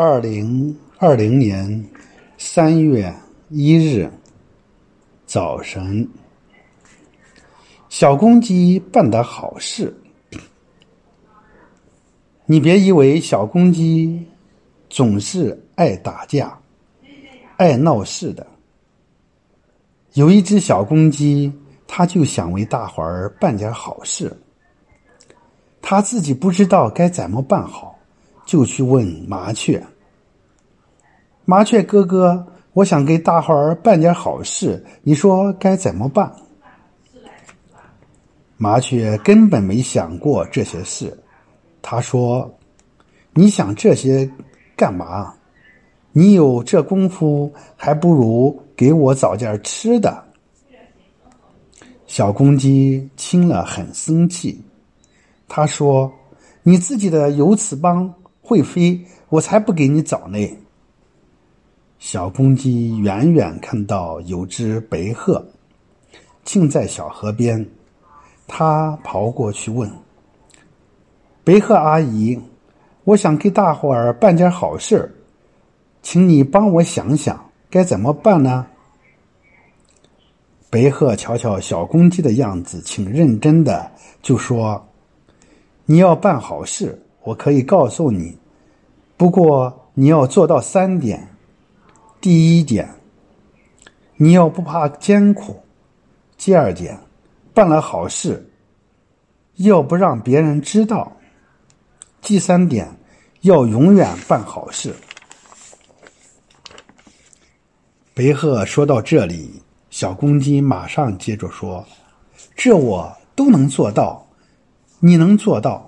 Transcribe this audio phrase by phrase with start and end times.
[0.00, 1.84] 二零二零年
[2.36, 3.12] 三月
[3.48, 4.08] 一日
[5.26, 6.08] 早晨，
[7.88, 9.92] 小公鸡办的好事。
[12.46, 14.24] 你别以为小公鸡
[14.88, 16.56] 总是爱打架、
[17.56, 18.46] 爱闹事的。
[20.12, 21.52] 有一只小公鸡，
[21.88, 24.32] 它就想为大伙儿办点好事。
[25.82, 27.97] 他自己不知道该怎么办好，
[28.48, 29.86] 就去问麻雀
[31.44, 36.34] ：“麻雀哥哥，我想给大伙儿办点好事，你说该怎么办？”
[38.56, 41.14] 麻雀根本没想过这些事，
[41.82, 42.50] 他说
[43.34, 44.26] ：“你想这些
[44.74, 45.34] 干嘛？
[46.12, 50.24] 你有这功夫，还不如给我找件吃的。”
[52.06, 54.58] 小公鸡听了很生气。
[55.46, 56.10] 他说
[56.64, 58.10] ：“你自己的有翅膀
[58.48, 58.98] 会飞，
[59.28, 60.38] 我才不给你找呢。”
[62.00, 65.46] 小公鸡远远看到有只白鹤，
[66.44, 67.68] 竟在小河边，
[68.46, 69.90] 它跑过去问
[71.44, 72.40] ：“白鹤阿姨，
[73.04, 75.12] 我想给大伙儿办点好事儿，
[76.00, 78.66] 请你帮我想想该怎么办呢？”
[80.70, 83.90] 白鹤瞧瞧小公鸡的样子，挺认真的，
[84.22, 84.82] 就说。
[85.90, 88.38] 你要办好事，我可以告诉你，
[89.18, 91.28] 不过你要做到三点。
[92.22, 92.88] 第一点，
[94.16, 95.52] 你要不怕艰苦；
[96.38, 96.98] 第二点，
[97.52, 98.50] 办了好事，
[99.56, 101.12] 要不让别人知道；
[102.22, 102.88] 第三点，
[103.42, 104.94] 要永远办好事。
[108.14, 111.84] 白鹤说到这里，小公鸡马上接着说
[112.56, 114.26] ：“这我都能做到。”
[114.98, 115.87] 你能做到？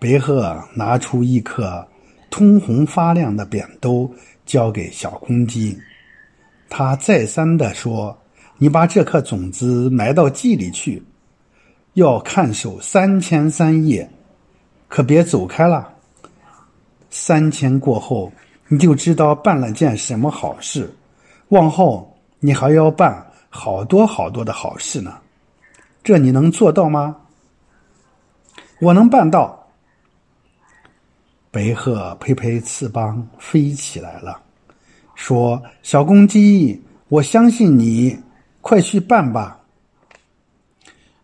[0.00, 1.86] 白鹤拿出一颗
[2.30, 4.08] 通红发亮的扁豆，
[4.46, 5.76] 交给小公鸡。
[6.68, 8.16] 他再三的说
[8.58, 11.02] ：“你把这颗种子埋到地里去，
[11.94, 14.08] 要看守三天三夜，
[14.86, 15.92] 可别走开了。
[17.10, 18.30] 三天过后，
[18.68, 20.88] 你就知道办了件什么好事。
[21.48, 25.18] 往后你还要办好多好多的好事呢。”
[26.04, 27.16] 这你能做到吗？
[28.80, 29.57] 我能办到。
[31.50, 34.40] 白鹤拍拍翅膀飞起来了，
[35.14, 38.16] 说：“小公鸡，我相信你，
[38.60, 39.58] 快去办吧。”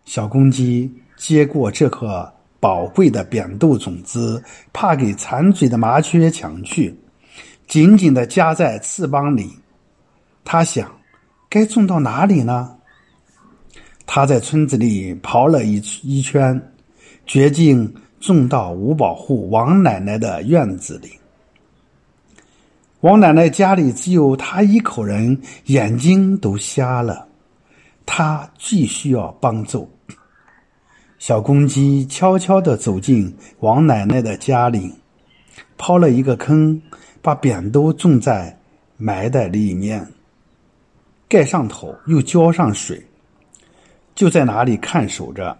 [0.06, 4.42] 小公鸡接过这颗宝贵的扁豆种子，
[4.72, 6.98] 怕给馋嘴的麻雀抢去，
[7.66, 9.50] 紧紧的夹在翅膀里。
[10.42, 10.91] 他想，
[11.48, 12.76] 该种到哪里呢？
[14.06, 16.60] 他在村子里跑了一一圈，
[17.26, 21.10] 决定种到五保户王奶奶的院子里。
[23.00, 27.28] 王奶奶家里只有她一口人，眼睛都瞎了，
[28.06, 29.90] 她最需要帮助。
[31.18, 33.30] 小公鸡悄悄地走进
[33.60, 34.91] 王奶奶的家里，
[35.76, 36.80] 刨了一个坑，
[37.20, 38.58] 把扁豆种在
[38.96, 40.06] 埋在里面，
[41.28, 43.06] 盖上头，又浇上水。
[44.14, 45.54] 就在哪里看守着，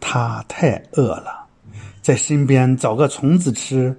[0.00, 1.37] 他太饿了，
[2.08, 3.94] 在身边找个虫子吃；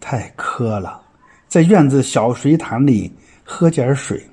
[0.00, 1.02] 太渴了，
[1.46, 3.12] 在院子小水潭里
[3.44, 4.26] 喝点水。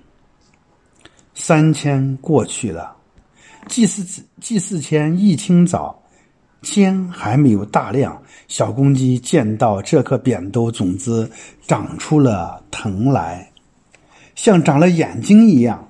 [1.33, 2.95] 三天过去了，
[3.67, 6.01] 祭祀祭祀前一清早，
[6.61, 11.29] 天还没有大亮，小公鸡见到这颗扁豆种子
[11.67, 13.51] 长出了藤来，
[14.33, 15.85] 像长了眼睛一样。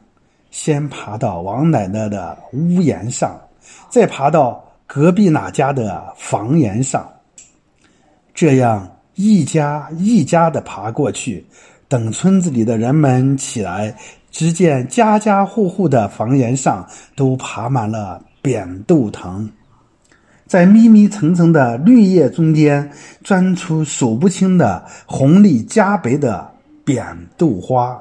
[0.50, 3.40] 先爬到王奶奶的屋檐上，
[3.88, 7.12] 再爬到隔壁哪家的房檐上，
[8.32, 11.44] 这样一家一家的爬过去。
[11.88, 13.96] 等村子里的人们起来，
[14.30, 19.50] 只见家家户户的房檐上都爬满了扁豆藤，
[20.46, 22.88] 在密密层层的绿叶中间
[23.24, 26.48] 钻出数不清的红丽加白的
[26.86, 27.04] 扁
[27.36, 28.00] 豆花。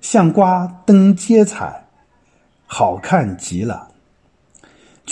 [0.00, 1.84] 像瓜灯结彩，
[2.64, 3.89] 好看极了。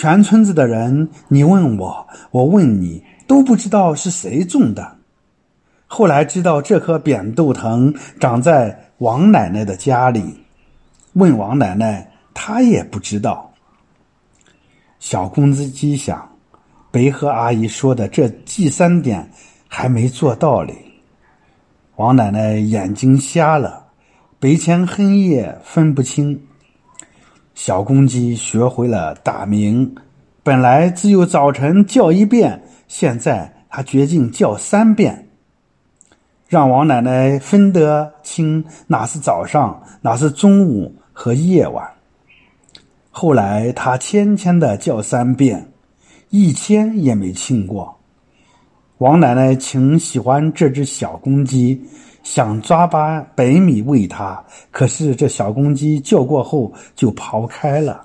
[0.00, 4.96] 全村子的人，你问我，我问你，都不知道是谁种的。
[5.88, 10.22] 后来知道这棵扁豆藤长在王奶奶的家里，
[11.14, 13.52] 问王奶奶，她也不知道。
[15.00, 16.30] 小公子鸡想，
[16.92, 19.28] 白鹤阿姨说的这第三点
[19.66, 20.76] 还没做到嘞。
[21.96, 23.86] 王奶奶眼睛瞎了。
[24.38, 26.40] 白天黑夜分不清，
[27.60, 29.92] 小公鸡学会了打鸣。
[30.44, 35.28] 本来只有早晨叫一遍，现在它决定叫三遍，
[36.46, 41.84] 让王奶奶分得清哪是早上，哪是中午和夜晚。
[43.10, 45.72] 后来他天天的叫三遍，
[46.30, 47.97] 一天也没亲过。
[48.98, 51.80] 王奶奶挺喜欢这只小公鸡，
[52.24, 54.42] 想抓把白米喂它，
[54.72, 58.04] 可是这小公鸡叫过后就跑开了。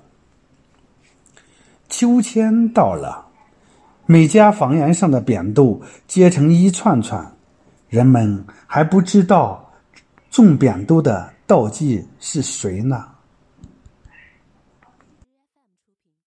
[1.89, 3.25] 秋天到了，
[4.05, 7.25] 每家房檐上的扁豆结成一串串，
[7.89, 9.67] 人们还不知道
[10.29, 13.07] 种扁豆的倒计是谁呢。